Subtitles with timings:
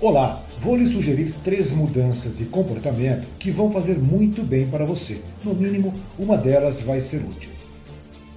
[0.00, 5.20] Olá, vou lhe sugerir três mudanças de comportamento que vão fazer muito bem para você.
[5.44, 7.52] No mínimo, uma delas vai ser útil.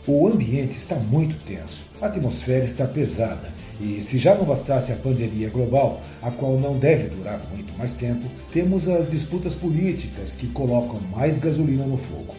[0.05, 3.51] O ambiente está muito tenso, a atmosfera está pesada
[3.81, 7.91] e, se já não bastasse a pandemia global, a qual não deve durar muito mais
[7.91, 12.35] tempo, temos as disputas políticas que colocam mais gasolina no fogo.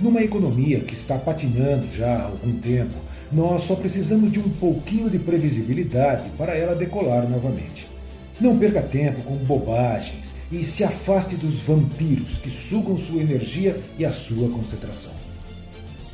[0.00, 2.94] Numa economia que está patinando já há algum tempo,
[3.30, 7.91] nós só precisamos de um pouquinho de previsibilidade para ela decolar novamente.
[8.40, 14.04] Não perca tempo com bobagens e se afaste dos vampiros que sugam sua energia e
[14.04, 15.12] a sua concentração.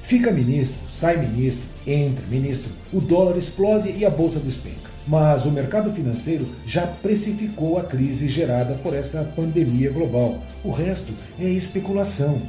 [0.02, 4.88] Fica ministro, sai ministro, entra ministro, o dólar explode e a bolsa despenca.
[5.06, 10.42] Mas o mercado financeiro já precificou a crise gerada por essa pandemia global.
[10.62, 12.40] O resto é especulação.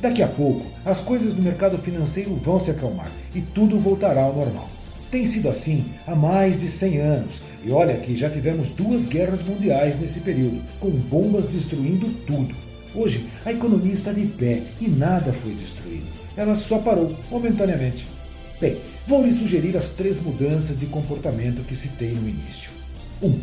[0.00, 4.34] Daqui a pouco, as coisas do mercado financeiro vão se acalmar e tudo voltará ao
[4.34, 4.68] normal.
[5.10, 7.40] Tem sido assim há mais de 100 anos.
[7.64, 12.54] E olha que já tivemos duas guerras mundiais nesse período, com bombas destruindo tudo.
[12.94, 16.06] Hoje, a economia está de pé e nada foi destruído.
[16.36, 18.06] Ela só parou momentaneamente.
[18.60, 22.70] Bem, vou lhe sugerir as três mudanças de comportamento que citei no início.
[23.22, 23.26] 1.
[23.26, 23.40] Um,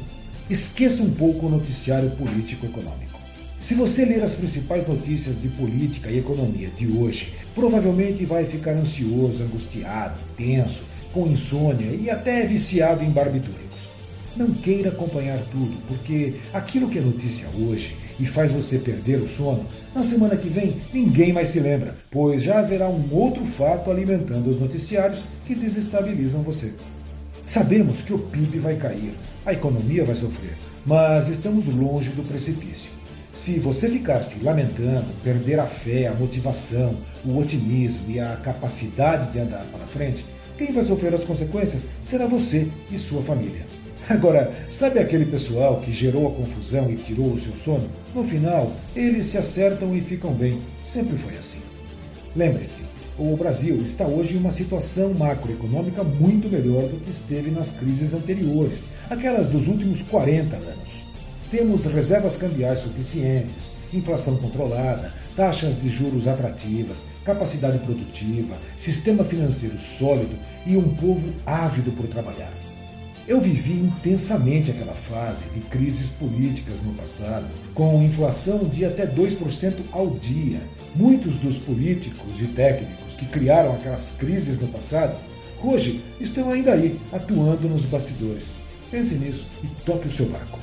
[0.50, 3.20] esqueça um pouco o noticiário político-econômico.
[3.60, 8.74] Se você ler as principais notícias de política e economia de hoje, provavelmente vai ficar
[8.74, 10.84] ansioso, angustiado, tenso
[11.16, 13.64] com insônia e até viciado em barbitúricos.
[14.36, 19.28] Não queira acompanhar tudo, porque aquilo que é notícia hoje e faz você perder o
[19.28, 23.90] sono, na semana que vem ninguém mais se lembra, pois já haverá um outro fato
[23.90, 26.74] alimentando os noticiários que desestabilizam você.
[27.46, 29.14] Sabemos que o PIB vai cair,
[29.46, 32.92] a economia vai sofrer, mas estamos longe do precipício.
[33.32, 39.32] Se você ficar se lamentando, perder a fé, a motivação, o otimismo e a capacidade
[39.32, 40.26] de andar para frente,
[40.58, 43.66] quem vai sofrer as consequências será você e sua família.
[44.08, 47.90] Agora, sabe aquele pessoal que gerou a confusão e tirou o seu sono?
[48.14, 50.62] No final, eles se acertam e ficam bem.
[50.84, 51.60] Sempre foi assim.
[52.36, 52.82] Lembre-se,
[53.18, 58.14] o Brasil está hoje em uma situação macroeconômica muito melhor do que esteve nas crises
[58.14, 61.05] anteriores, aquelas dos últimos 40 anos.
[61.52, 70.36] Temos reservas cambiais suficientes, inflação controlada, taxas de juros atrativas, capacidade produtiva, sistema financeiro sólido
[70.66, 72.52] e um povo ávido por trabalhar.
[73.28, 79.74] Eu vivi intensamente aquela fase de crises políticas no passado, com inflação de até 2%
[79.92, 80.62] ao dia.
[80.96, 85.16] Muitos dos políticos e técnicos que criaram aquelas crises no passado,
[85.64, 88.58] hoje estão ainda aí, atuando nos bastidores.
[88.92, 90.60] Pense nisso e toque o seu barco.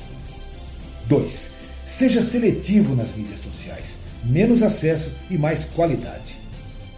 [1.07, 1.51] 2.
[1.85, 3.97] Seja seletivo nas mídias sociais.
[4.23, 6.37] Menos acesso e mais qualidade.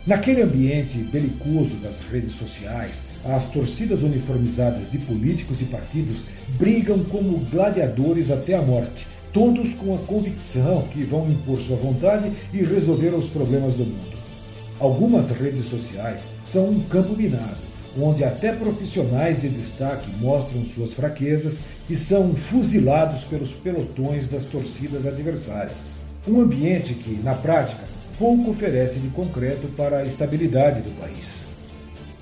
[0.06, 6.26] Naquele ambiente belicoso das redes sociais, as torcidas uniformizadas de políticos e partidos
[6.60, 12.32] brigam como gladiadores até a morte, todos com a convicção que vão impor sua vontade
[12.54, 14.16] e resolver os problemas do mundo.
[14.80, 17.65] Algumas redes sociais são um campo minado,
[18.00, 25.06] onde até profissionais de destaque mostram suas fraquezas e são fuzilados pelos pelotões das torcidas
[25.06, 26.00] adversárias.
[26.28, 27.84] Um ambiente que, na prática,
[28.18, 31.46] pouco oferece de concreto para a estabilidade do país.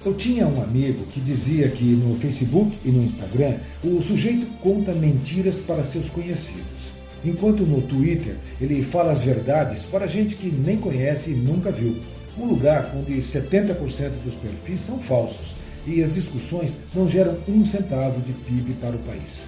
[0.06, 4.91] Eu tinha um amigo que dizia que no Facebook e no Instagram o sujeito conta
[4.91, 6.91] mentiras para seus conhecidos,
[7.23, 11.95] enquanto no Twitter ele fala as verdades para gente que nem conhece e nunca viu.
[12.38, 15.53] Um lugar onde 70% dos perfis são falsos
[15.85, 19.45] e as discussões não geram um centavo de PIB para o país.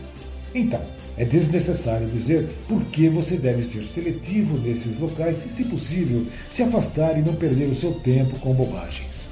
[0.53, 0.81] Então,
[1.17, 6.63] é desnecessário dizer por que você deve ser seletivo nesses locais e, se possível, se
[6.63, 9.27] afastar e não perder o seu tempo com bobagens.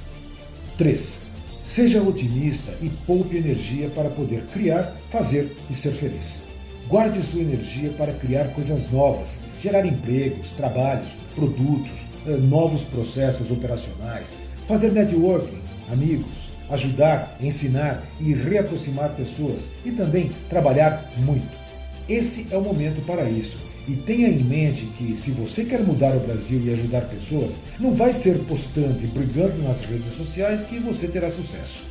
[0.78, 1.19] 3.
[1.63, 6.42] Seja otimista e poupe energia para poder criar, fazer e ser feliz.
[6.90, 14.36] Guarde sua energia para criar coisas novas, gerar empregos, trabalhos, produtos, novos processos operacionais,
[14.68, 15.62] fazer networking,
[15.92, 21.64] amigos, ajudar, ensinar e reaproximar pessoas e também trabalhar muito.
[22.08, 23.58] Esse é o momento para isso.
[23.88, 27.94] E tenha em mente que se você quer mudar o Brasil e ajudar pessoas, não
[27.94, 31.84] vai ser postando e brigando nas redes sociais que você terá sucesso.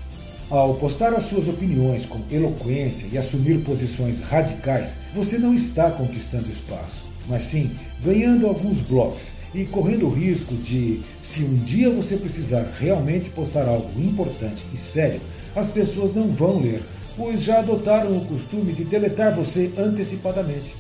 [0.48, 6.50] Ao postar as suas opiniões com eloquência e assumir posições radicais, você não está conquistando
[6.50, 7.70] espaço, mas sim
[8.02, 13.66] ganhando alguns blocos e correndo o risco de, se um dia você precisar realmente postar
[13.66, 15.20] algo importante e sério,
[15.54, 16.82] as pessoas não vão ler,
[17.16, 20.74] pois já adotaram o costume de deletar você antecipadamente.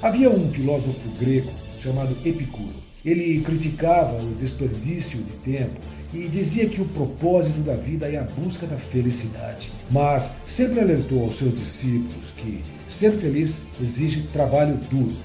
[0.00, 1.50] Havia um filósofo grego
[1.82, 2.82] chamado Epicuro.
[3.04, 5.80] Ele criticava o desperdício de tempo
[6.14, 9.72] e dizia que o propósito da vida é a busca da felicidade.
[9.90, 12.62] Mas sempre alertou aos seus discípulos que,
[12.92, 15.16] Ser feliz exige trabalho duro.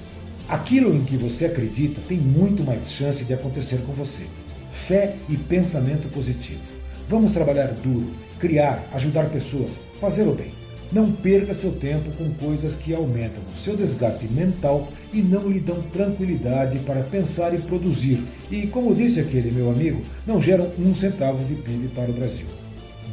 [0.50, 4.24] Aquilo em que você acredita tem muito mais chance de acontecer com você.
[4.72, 6.62] Fé e pensamento positivo.
[7.10, 10.52] Vamos trabalhar duro, criar, ajudar pessoas, fazer o bem.
[10.90, 15.60] Não perca seu tempo com coisas que aumentam o seu desgaste mental e não lhe
[15.60, 18.26] dão tranquilidade para pensar e produzir.
[18.50, 22.48] E, como disse aquele meu amigo, não geram um centavo de PIB para o Brasil.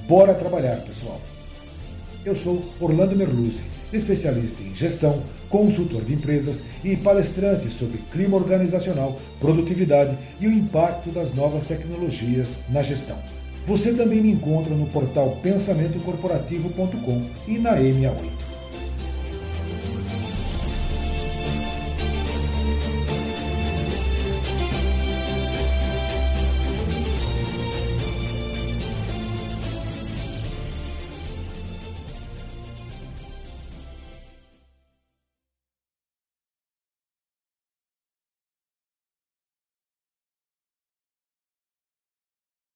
[0.06, 1.20] Bora trabalhar, pessoal!
[2.24, 3.62] Eu sou Orlando Merluzzi,
[3.96, 11.10] especialista em gestão, consultor de empresas e palestrante sobre clima organizacional, produtividade e o impacto
[11.10, 13.18] das novas tecnologias na gestão.
[13.66, 18.43] Você também me encontra no portal pensamentocorporativo.com e na MA8.